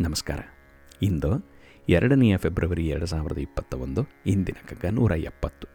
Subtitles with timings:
[0.00, 0.38] ನಮಸ್ಕಾರ.
[1.02, 1.46] ಇಂದು
[1.88, 5.68] ಎರಡನೆಯ ಫೆಬ್ರವರಿ ಎರಡು ಸಾವಿರದ ಇಪ್ಪತ್ತ ಒಂದು ಇಂದಿನ ಕಗ್ಗ ನೂರ ಎಪ್ಪತ್ತು.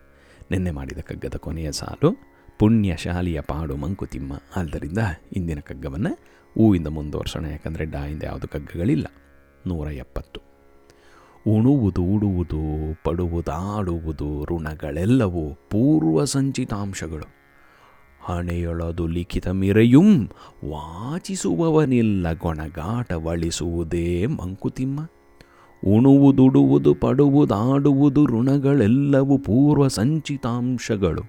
[0.52, 2.18] ನಿನ್ನೆ ಮಾಡಿದ ಕಗ್ಗದ ಕೊನೆಯ ಸಾಲು
[2.60, 4.34] ಪುಣ್ಯಶಾಲಿಯ ಪಾಡು ಮಂಕುತಿಮ್ಮ.
[4.56, 4.98] ಆದ್ದರಿಂದ
[5.34, 6.14] ಇಂದಿನ ಕಗ್ಗವನ್ನು
[6.54, 9.08] ಹೂವಿಂದ ಮುಂದುವರ್ಸೋಣ, ಯಾಕಂದರೆ ಡಾಯಿಂದ ಯಾವುದು ಕಗ್ಗಗಳಿಲ್ಲ.
[9.68, 10.42] ನೂರ ಎಪ್ಪತ್ತು.
[11.48, 12.60] ಉಣುವುದು, ಉಡುವುದು
[13.04, 17.41] ಪಡುವುದಾಡುವುದು ಋಣಗಳೆಲ್ಲವೂ ಪೂರ್ವ ಸಂಚಿತಾಂಶಗಳು
[18.26, 20.30] ಹಣೆಯೊಳದು ಲಿಖಿತ ಮಿರೆಯುಂ
[20.70, 25.00] ವಾಚಿಸುವವನಿಲ್ಲ ಗೊಣಗಾಟವಳಿಸುವುದೇ ಮಂಕುತಿಮ್ಮ.
[25.86, 31.22] ಉಣುವುದುಡುವುದು ಪಡುವುದಾಡುವುದು ಋಣಗಳೆಲ್ಲವೂ ಪೂರ್ವ ಸಂಚಿತಾಂಶಗಳು.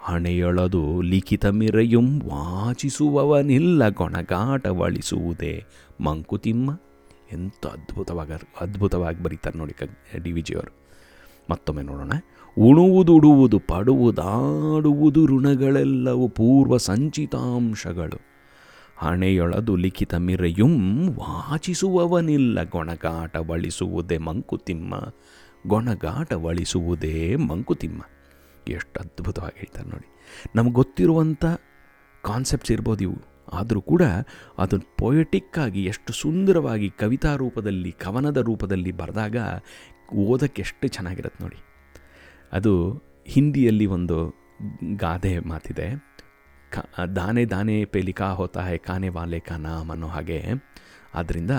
[0.00, 5.64] ಹಣೆಯೊಳದು ಲಿಖಿತ ಮಿರೆಯುಂ ವಾಚಿಸುವವನಿಲ್ಲ ಗೊಣಗಾಟವಳಿಸುವುದೇ
[6.00, 6.70] ಮಂಕುತಿಮ್ಮ.
[7.32, 9.82] ಎಂಥ ಅದ್ಭುತವಾಗ, ಅದ್ಭುತವಾಗಿ ಬರೀತಾರೆ ನೋಡಿ ಕ,
[10.22, 10.78] ಡಿ ವಿ ಜಿಯವರು.
[11.50, 12.12] ಮತ್ತೊಮ್ಮೆ ನೋಡೋಣ.
[12.58, 18.20] ಉಣುವುದುಡುವುದು, ಪಡುವುದಾಡುವುದು ಋಣಗಳೆಲ್ಲವೂ ಪೂರ್ವ ಸಂಚಿತಾಂಶಗಳು.
[18.96, 24.94] ಹಣೆಯೊಳದು ಲಿಖಿತ ಮಿರೆಯುಂ ವಾಚಿಸುವವನಿಲ್ಲ, ಗೊಣಗಾಟವಳಿಸುವುದೇ ಮಂಕುತಿಮ್ಮ
[25.66, 28.02] ಗೊಣಗಾಟವಳಿಸುವುದೇ ಮಂಕುತಿಮ್ಮ.
[28.68, 30.08] ಎಷ್ಟು ಅದ್ಭುತವಾಗಿ ಹೇಳ್ತಾರೆ ನೋಡಿ.
[30.56, 31.44] ನಮ್ಗೆ ಗೊತ್ತಿರುವಂಥ
[32.24, 33.16] ಕಾನ್ಸೆಪ್ಟ್ಸ್ ಇರ್ಬೋದು ಇವು.
[33.52, 34.02] ಆದರೂ ಕೂಡ
[34.58, 39.36] ಅದನ್ನು ಪೊಯೆಟಿಕ್ಕಾಗಿ ಎಷ್ಟು ಸುಂದರವಾಗಿ ಕವಿತಾ ರೂಪದಲ್ಲಿ, ಕವನದ ರೂಪದಲ್ಲಿ ಬರೆದಾಗ
[40.14, 41.56] ಓದೋಕ್ಕೆ ಎಷ್ಟು ಚೆನ್ನಾಗಿರುತ್ತೆ ನೋಡಿ.
[42.52, 44.34] ಅದು ಹಿಂದಿಯಲ್ಲಿ ಒಂದು
[44.96, 46.08] ಗಾದೆ ಮಾತಿದೆ.
[46.72, 49.54] ಕ, ದಾನೆ ದಾನೆ ಪೇಲಿಕಾ ಹೋತಾ ಹೇ, ಕಾನೆ ವಾಲೆ ಕಾ
[49.90, 50.44] ಅನ್ನೋ ಹಾಗೆ.
[51.14, 51.50] ಆದ್ದರಿಂದ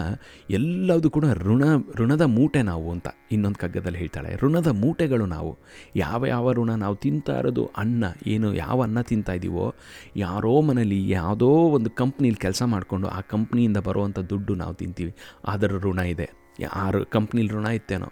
[0.50, 1.64] ಎಲ್ಲದು ಕೂಡ ಋಣ,
[1.96, 4.36] ಋಣದ ಮೂಟೆ ನಾವು ಅಂತ ಇನ್ನೊಂದು ಕಗ್ಗದಲ್ಲಿ ಹೇಳ್ತಾಳೆ.
[4.44, 5.58] ಋಣದ ಮೂಟೆಗಳು ನಾವು.
[5.96, 7.72] ಯಾವ ಯಾವ ಋಣ ನಾವು ತಿಂತಾ ಇರೋದು?
[7.78, 9.76] ಅನ್ನ, ಏನು, ಯಾವ ಅನ್ನ ತಿಂತಾ ಇದ್ದೀವೋ
[10.16, 15.16] ಯಾರೋ ಮನೇಲಿ ಯಾವುದೋ ಒಂದು ಕಂಪ್ನೀಲಿ ಕೆಲಸ ಮಾಡಿಕೊಂಡು ಆ ಕಂಪ್ನಿಯಿಂದ ಬರುವಂಥ ದುಡ್ಡು ನಾವು ತಿಂತೀವಿ.
[15.48, 16.30] ಅದರ ಋಣ ಇದೆ.
[16.60, 18.08] ಯಾರು, ಕಂಪ್ನಿಲಿ ಋಣ ಇತ್ತೇನೋ?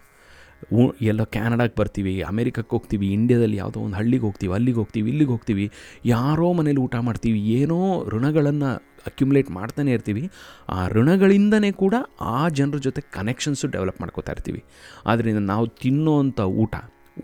[1.01, 5.71] ಎಲ್ಲೋ ಕ್ಯಾನಡಾಗೆ ಬರ್ತೀವಿ ಅಮೇರಿಕಕ್ಕೆ ಹೋಗ್ತೀವಿ, ಇಂಡ್ಯಾದಲ್ಲಿ ಯಾವುದೋ ಒಂದು ಹಳ್ಳಿಗೆ ಹೋಗ್ತೀವಿ, ಅಲ್ಲಿಗೆ ಹೋಗ್ತೀವಿ, ಇಲ್ಲಿಗೆ ಹೋಗ್ತೀವಿ,
[6.05, 8.69] ಯಾರೋ ಮನೇಲಿ ಊಟ ಮಾಡ್ತೀವಿ, ಏನೋ ಋಣಗಳನ್ನು
[9.07, 10.31] ಅಕ್ಯುಮುಲೇಟ್ ಮಾಡ್ತಾನೆ ಇರ್ತೀವಿ,
[10.69, 14.63] ಆ ಋಣಗಳಿಂದನೇ ಕೂಡ ಆ ಜನರ ಜೊತೆ ಕನೆಕ್ಷನ್ಸು ಡೆವಲಪ್ ಮಾಡ್ಕೋತಾ ಇರ್ತೀವಿ.
[15.05, 16.75] ಆದ್ದರಿಂದ ನಾವು ತಿನ್ನೋವಂಥ ಊಟ,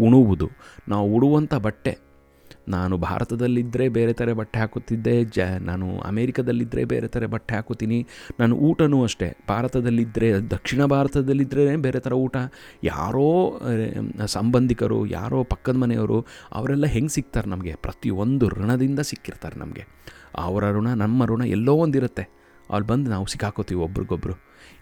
[0.02, 0.50] ಉಣುವುದು,
[0.88, 2.13] ನಾವು ಉಡುವಂಥ ಬಟ್ಟೆ
[2.68, 8.08] ನಾನು ಭಾರತದಲ್ಲಿದ್ದರೆ ಬೇರೆ ಥರ ಬಟ್ಟೆ ಹಾಕುತ್ತಿದ್ದೆ, ಜ, ನಾನು ಅಮೇರಿಕದಲ್ಲಿದ್ದರೆ ಬೇರೆ ಥರ ಬಟ್ಟೆ ಹಾಕುತ್ತೀನಿ.
[8.40, 12.38] ನಾನು ಊಟನೂ ಅಷ್ಟೇ, ಭಾರತದಲ್ಲಿದ್ದರೆ, ದಕ್ಷಿಣ ಭಾರತದಲ್ಲಿದ್ದರೆ ಬೇರೆ ಥರ ಊಟ.
[12.84, 13.62] ಯಾರೋ
[14.26, 17.76] ಸಂಬಂಧಿಕರು, ಯಾರೋ ಪಕ್ಕದ ಮನೆಯವರು ಅವರೆಲ್ಲ ಹೆಂಗೆ ಸಿಗ್ತಾರೆ ನಮಗೆ?
[17.76, 19.86] ಪ್ರತಿಯೊಂದು ಋಣದಿಂದ ಸಿಕ್ಕಿರ್ತಾರೆ ನಮಗೆ.
[20.38, 22.43] ಅವರ ಋಣ, ನಮ್ಮ ಋಣ ಎಲ್ಲೋ ಒಂದಿರುತ್ತೆ.
[22.72, 24.34] ಅಲ್ಲಿ ಬಂದು ನಾವು ಸಿಕ್ಕಾಕೋತೀವಿ ಒಬ್ರಿಗೊಬ್ರು.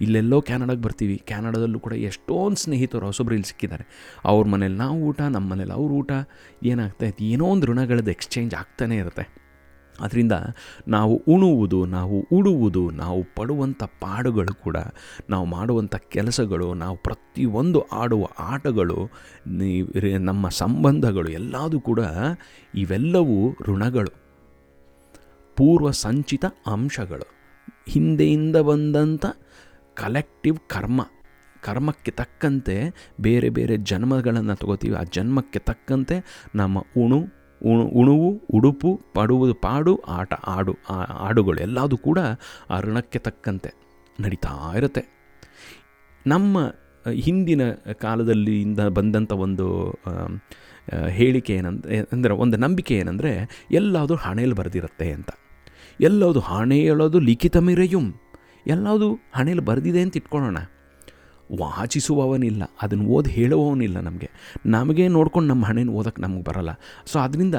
[0.01, 1.17] ಇಲ್ಲೆಲ್ಲೋ ಕ್ಯಾನಡಾಗೆ ಬರ್ತೀವಿ.
[1.17, 3.85] ಕ್ಯಾನಡಾದಲ್ಲೂ ಕೂಡ ಎಷ್ಟೊಂದು ಸ್ನೇಹಿತರು ಹೊಸೊಬ್ರು ಇಲ್ಲಿ ಸಿಕ್ಕಿದ್ದಾರೆ.
[4.25, 6.11] ಅವ್ರ ಮನೇಲಿ ನಾವು ಊಟ ನಮ್ಮ ಮನೇಲಿ ಅವ್ರ ಊಟ.
[6.63, 9.41] ಏನಾಗ್ತೈತೆ ಏನೋ ಒಂದು ಋಣಗಳದ್ದು ಎಕ್ಸ್ಚೇಂಜ್ ಆಗ್ತಾನೇ ಇರುತ್ತೆ.
[9.99, 10.31] ಅದರಿಂದ
[10.87, 14.77] ನಾವು ಉಣುವುದು, ನಾವು ಉಡುವುದು, ನಾವು ಪಡುವಂಥ ಪಾಡುಗಳು ಕೂಡ,
[15.29, 19.09] ನಾವು ಮಾಡುವಂಥ ಕೆಲಸಗಳು, ನಾವು ಪ್ರತಿಯೊಂದು ಆಡುವ ಆಟಗಳು
[20.19, 21.99] ನಮ್ಮ ಸಂಬಂಧಗಳು ಎಲ್ಲದೂ ಕೂಡ
[22.75, 24.11] ಇವೆಲ್ಲವೂ ಋಣಗಳು.
[25.55, 27.40] ಪೂರ್ವ ಸಂಚಿತ ಅಂಶಗಳು.
[27.87, 29.25] ಹಿಂದೆಯಿಂದ ಬಂದಂಥ
[29.93, 31.01] ಕಲೆಕ್ಟಿವ್ ಕರ್ಮ
[31.63, 32.75] ಕರ್ಮಕ್ಕೆ ತಕ್ಕಂತೆ
[33.21, 34.95] ಬೇರೆ ಬೇರೆ ಜನ್ಮಗಳನ್ನು ತಗೋತೀವಿ.
[34.95, 37.19] ಆ ಜನ್ಮಕ್ಕೆ ತಕ್ಕಂತೆ ನಮ್ಮ ಉಣು
[37.63, 40.77] ಉಣು, ಉಣುವು, ಉಡುಪು, ಪಡುವುದು ಪಾಡು, ಆಟ, ಆಡು
[41.17, 42.19] ಆಡುಗಳು ಎಲ್ಲದೂ ಕೂಡ
[42.69, 43.73] ಆ ಋಣಕ್ಕೆ ತಕ್ಕಂತೆ
[44.21, 45.03] ನಡೀತಾ ಇರುತ್ತೆ.
[46.27, 46.73] ನಮ್ಮ,
[47.11, 47.61] ಹಿಂದಿನ
[47.93, 49.67] ಕಾಲದಲ್ಲಿಂದ ಬಂದಂಥ ಒಂದು
[51.07, 55.29] ಹೇಳಿಕೆ ಏನಂದರೆ, ಅಂದರೆ ಒಂದು ನಂಬಿಕೆ ಏನಂದರೆ ಎಲ್ಲಾದರೂ ಹಣೆಯಲ್ಲಿ ಬರೆದಿರುತ್ತೆ ಅಂತ.
[56.01, 56.41] ಎಲ್ಲದು
[56.71, 58.05] ಹೇಳೋದು ಲಿಖಿತ ಮಿರೆಯುಂ.
[58.75, 60.59] ಎಲ್ಲದು ಹಣೆಯಲ್ಲಿ ಬರೆದಿದೆ ಅಂತ ಇಟ್ಕೊಳ್ಳೋಣ
[61.59, 64.27] ವಾಚಿಸುವವನಿಲ್ಲ, ಅದನ್ನು ಓದಿ ಹೇಳುವವನಿಲ್ಲ ನಮಗೆ.
[64.65, 66.71] ನಮಗೆ ನೋಡ್ಕೊಂಡು ನಮ್ಮ ಹಣೆನ ಓದೋಕ್ಕೆ ನಮಗೆ ಬರಲ್ಲ.
[67.11, 67.57] ಸೊ ಅದರಿಂದ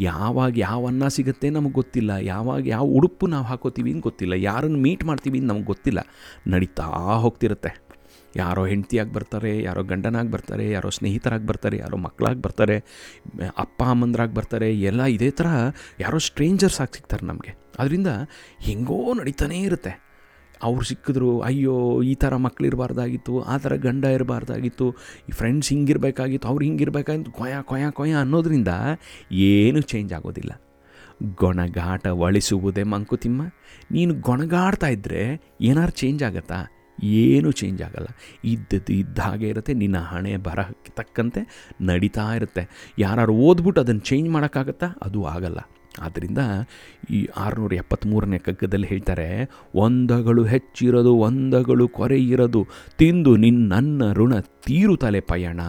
[0.00, 5.04] ಯಾವಾಗ ಯಾವ ಅನ್ನ ಸಿಗುತ್ತೆ ನಮಗೆ ಗೊತ್ತಿಲ್ಲ, ಯಾವಾಗ ಯಾವ ಉಡುಪು ನಾವು ಹಾಕೋತೀವಿ ಅಂತ ಗೊತ್ತಿಲ್ಲ, ಯಾರನ್ನು ಮೀಟ್
[5.04, 6.00] ಮಾಡ್ತೀವಿ ಅಂತ ನಮಗೆ ಗೊತ್ತಿಲ್ಲ.
[6.46, 6.86] ನಡೀತಾ
[7.24, 7.72] ಹೋಗ್ತಿರುತ್ತೆ.
[8.36, 12.84] ಯಾರೋ ಹೆಂಡತಿಯಾಗಿ ಬರ್ತಾರೆ, ಯಾರೋ ಗಂಡನಾಗಿ ಬರ್ತಾರೆ, ಯಾರೋ ಸ್ನೇಹಿತರಾಗಿ ಬರ್ತಾರೆ, ಯಾರೋ ಮಕ್ಕಳಾಗಿ ಬರ್ತಾರೆ,
[13.58, 15.46] ಅಪ್ಪ, ಅಮ್ಮಂದ್ರಾಗಿ ಬರ್ತಾರೆ, ಎಲ್ಲ ಇದೇ ಥರ
[16.00, 17.56] ಯಾರೋ ಸ್ಟ್ರೇಂಜರ್ಸ್ ಆಗಿ ಸಿಗ್ತಾರೆ ನಮಗೆ.
[17.78, 18.06] ಅದರಿಂದ
[18.60, 20.12] ಹೆಂಗೋ ನಡೀತಾನೇ ಇರುತ್ತೆ.
[20.62, 24.92] ಅವ್ರು ಸಿಕ್ಕಿದ್ರು, ಅಯ್ಯೋ, ಈ ಥರ ಮಕ್ಕಳಿರಬಾರ್ದಾಗಿತ್ತು ಆ ಥರ ಗಂಡ ಇರಬಾರ್ದಾಗಿತ್ತು,
[25.28, 28.68] ಈ ಫ್ರೆಂಡ್ಸ್ ಹಿಂಗಿರಬೇಕಾಗಿತ್ತು, ಅವ್ರು ಹಿಂಗಿರ್ಬೇಕಾಗಿತ್ತು, ಕೊಯ ಕೊಯ ಕೊಯ ಅನ್ನೋದ್ರಿಂದ
[29.32, 30.62] ಏನೂ ಚೇಂಜ್ ಆಗೋದಿಲ್ಲ.
[31.34, 33.42] ಗೊಣಗಾಟ ಒಳಿಸುವುದೇ ಮಂಕುತಿಮ್ಮ.
[33.90, 36.81] ನೀನು ಗೊಣಗಾಡ್ತಾ ಇದ್ದರೆ ಏನಾರು ಚೇಂಜ್ ಆಗತ್ತಾ?
[37.02, 38.06] ಏನೂ ಚೇಂಜ್ ಆಗಲ್ಲ.
[38.44, 42.94] ಇದ್ದದ್ದು ಇದ್ದ ಹಾಗೆ ಇರುತ್ತೆ, ನಿನ್ನ ಹಣೆ ಬರಕ್ಕೆ ತಕ್ಕಂತೆ ನಡೀತಾ ಇರುತ್ತೆ.
[42.98, 44.86] ಯಾರು ಓದ್ಬಿಟ್ಟು ಅದನ್ನು ಚೇಂಜ್ ಮಾಡೋಕ್ಕಾಗತ್ತಾ?
[45.02, 45.58] ಅದು ಆಗಲ್ಲ.
[46.02, 46.38] ಆದ್ದರಿಂದ
[47.10, 52.66] ಈ ಆರುನೂರ ಎಪ್ಪತ್ತ್ಮೂರನೇ ಕಗ್ಗದಲ್ಲಿ ಹೇಳ್ತಾರೆ, ಒಂದಗಳು ಹೆಚ್ಚಿರೋದು, ಒಂದಗಳು ಕೊರೆ ಇರೋದು
[52.98, 55.60] ತಿಂದು ನಿನ್ನ ಋಣ ತೀರುತ್ತಲೆ ಪಯಣ.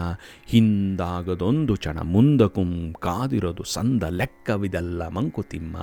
[0.46, 3.62] ಹಿಂದಾಗದೊಂದು ಚಣ ಮುಂದಕುಂ ಕಾದಿರೋದು.
[3.64, 5.76] ಸಂದ ಲೆಕ್ಕವಿದೆಲ್ಲ ಮಂಕುತಿಮ್ಮ,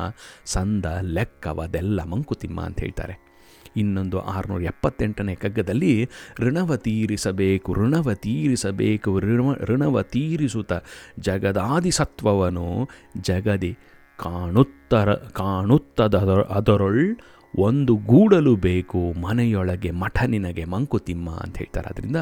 [0.46, 3.31] ಸಂದ ಲೆಕ್ಕವದೆಲ್ಲ ಮಂಕುತಿಮ್ಮ ಅಂತ ಹೇಳ್ತಾರೆ.
[3.78, 6.10] ಇನ್ನೊಂದು ಆರುನೂರ ಎಪ್ಪತ್ತೆಂಟನೇ ಕಗ್ಗದಲ್ಲಿ
[6.40, 10.74] ಋಣವ ತೀರಿಸಬೇಕು ಋಣವ ತೀರಿಸಬೇಕು ಋಣ ಋಣವ ತೀರಿಸುತ್ತ
[11.20, 12.90] ಜಗದಾದಿ ಸತ್ವವನು
[13.22, 13.78] ಜಗದಿ
[14.18, 16.16] ಕಾಣುತ್ತರ, ಕಾಣುತ್ತದ
[16.50, 17.16] ಅದರೊಳ್
[17.58, 21.90] ಒಂದು ಗೂಡಲು ಬೇಕು, ಮನೆಯೊಳಗೆ ಮಠ ನಿನಗೆ ಮಂಕುತಿಮ್ಮ ಅಂತ ಹೇಳ್ತಾರೆ.
[21.90, 22.16] ಅದರಿಂದ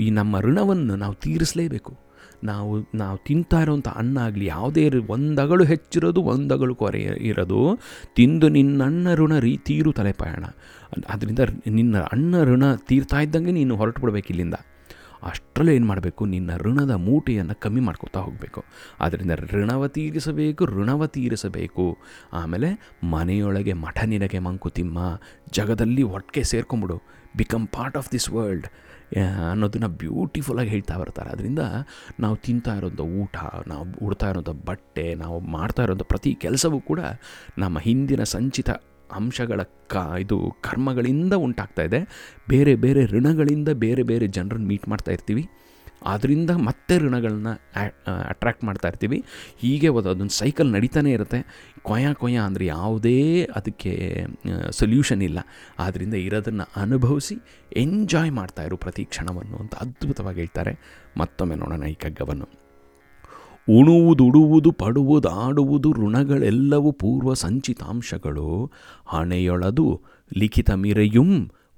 [0.00, 2.05] ಈ ನಮ್ಮ ಋಣವನ್ನು ನಾವು ತೀರಿಸಲೇಬೇಕು.
[2.44, 7.78] ನಾವು ನಾವು ತಿಂತಾ ಇರೋವಂಥ ಅನ್ನ ಆಗಲಿ, ಯಾವುದೇ ಒಂದಗಳು ಹೆಚ್ಚಿರೋದು, ಒಂದಗಳು ಕೊರೆ ಇರೋದು,
[8.14, 10.44] ತಿಂದು ನಿನ್ನ ಅಣ್ಣ ಋಣ ರೀ, ತೀರು ತಲೆಪಾಯಣ.
[11.08, 14.54] ಅದರಿಂದ ನಿನ್ನ ಅಣ್ಣ ಋಣ ತೀರ್ತಾ ಇದ್ದಂಗೆ ನೀನು ಹೊರಟು ಬಿಡಬೇಕು ಇಲ್ಲಿಂದ.
[15.22, 16.24] ಅಷ್ಟರಲ್ಲೇ ಏನು ಮಾಡಬೇಕು?
[16.24, 18.64] ನಿನ್ನ ಋಣದ ಮೂಟೆಯನ್ನು ಕಮ್ಮಿ ಮಾಡ್ಕೋತಾ ಹೋಗಬೇಕು.
[19.00, 21.98] ಆದ್ದರಿಂದ ಋಣವ ತೀರಿಸಬೇಕು ಋಣವ ತೀರಿಸಬೇಕು.
[22.32, 25.20] ಆಮೇಲೆ ಮನೆಯೊಳಗೆ ಮಠ ನಿನಗೆ ಮಂಕುತಿಮ್ಮ,
[25.52, 27.02] ಜಗದಲ್ಲಿ ಒಟ್ಟಿಗೆ ಸೇರ್ಕೊಂಬಿಡು
[27.36, 28.66] become part of this world
[29.50, 31.30] ಅನ್ನೋದನ್ನು ಬ್ಯೂಟಿಫುಲ್ಲಾಗಿ ಹೇಳ್ತಾ ಬರ್ತಾರೆ.
[31.30, 31.58] ಅದರಿಂದ
[32.20, 33.36] ನಾವು ತಿಂತಾ ಇರೋಂಥ ಊಟ,
[33.66, 37.00] ನಾವು ಉಡ್ತಾ ಇರೋಂಥ ಬಟ್ಟೆ, ನಾವು ಮಾಡ್ತಾ ಇರೋಂಥ ಪ್ರತಿ ಕೆಲಸವೂ ಕೂಡ
[37.58, 38.70] ನಮ್ಮ ಹಿಂದಿನ ಸಂಚಿತ
[39.12, 42.00] ಅಂಶಗಳ ಕ, ಇದು ಕರ್ಮಗಳಿಂದ ಉಂಟಾಗ್ತಾ ಇದೆ.
[42.48, 45.48] ಬೇರೆ ಬೇರೆ ಋಣಗಳಿಂದ ಬೇರೆ ಬೇರೆ ಜನರನ್ನು ಮೀಟ್ ಮಾಡ್ತಾ ಇರ್ತೀವಿ.
[46.06, 47.50] ಆದ್ದರಿಂದ ಮತ್ತೆ ಋಣಗಳನ್ನ
[48.32, 49.18] ಅಟ್ರ್ಯಾಕ್ಟ್ ಮಾಡ್ತಾ ಇರ್ತೀವಿ.
[49.62, 51.40] ಹೀಗೆ ಒಂದು ಅದೊಂದು ಸೈಕಲ್ ನಡೀತಾನೆ ಇರುತ್ತೆ.
[51.82, 53.18] ಕೊಯ ಕೊಯ ಅಂದರೆ ಯಾವುದೇ
[53.56, 53.92] ಅದಕ್ಕೆ
[54.70, 55.38] ಸೊಲ್ಯೂಷನ್ ಇಲ್ಲ.
[55.78, 57.36] ಆದ್ದರಿಂದ ಇರೋದನ್ನು ಅನುಭವಿಸಿ
[57.76, 60.74] ಎಂಜಾಯ್ ಮಾಡ್ತಾಯಿರು ಪ್ರತಿ ಕ್ಷಣವನ್ನು ಅಂತ ಅದ್ಭುತವಾಗಿ ಹೇಳ್ತಾರೆ.
[61.16, 62.48] ಮತ್ತೊಮ್ಮೆ ನೋಡೋಣ ಈ ಕಗ್ಗವನ್ನು
[63.68, 68.48] ಉಣುವುದುಡುವುದು ಪಡುವುದಾಡುವುದು ಋಣಗಳೆಲ್ಲವೂ ಪೂರ್ವ ಸಂಚಿತಾಂಶಗಳು.
[69.06, 69.86] ಹಣೆಯೊಳದು
[70.32, 71.30] ಲಿಖಿತ ಮಿರೆಯುಂ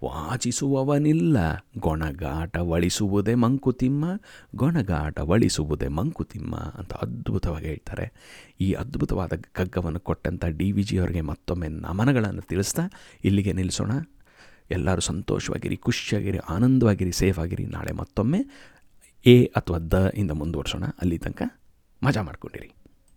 [0.05, 1.37] ವಾಚಿಸುವವನಿಲ್ಲ.
[1.79, 4.05] ಗೊಣಗಾಟವಳಿಸುವುದೇ ಮಂಕುತಿಮ್ಮ
[4.56, 8.12] ಗೊಣಗಾಟವಳಿಸುವುದೇ ಮಂಕುತಿಮ್ಮ ಅಂತ ಅದ್ಭುತವಾಗಿ ಹೇಳ್ತಾರೆ.
[8.61, 12.83] ಈ ಅದ್ಭುತವಾದ ಕಗ್ಗವನ್ನು ಕೊಟ್ಟಂಥ ಡಿ ವಿ ಜಿ ಅವರಿಗೆ ಮತ್ತೊಮ್ಮೆ ನಮನಗಳನ್ನು ತಿಳಿಸ್ತಾ
[13.25, 13.91] ಇಲ್ಲಿಗೆ ನಿಲ್ಲಿಸೋಣ.
[14.71, 18.44] ಎಲ್ಲರೂ ಸಂತೋಷವಾಗಿರಿ, ಖುಷಿಯಾಗಿರಿ, ಆನಂದವಾಗಿರಿ ಸೇಫ್ ಆಗಿರಿ ನಾಳೆ ಮತ್ತೊಮ್ಮೆ
[19.27, 20.85] ಎ ಅಥವಾ ದ ಇಂದ ಮುಂದುವರ್ಸೋಣ.
[21.01, 21.43] ಅಲ್ಲಿ ತನಕ
[22.03, 22.73] ಮಜಾ ಮಾಡ್ಕೊಂಡಿರಿ.